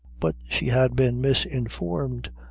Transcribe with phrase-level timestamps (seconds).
[0.19, 2.31] But she had been misinformed.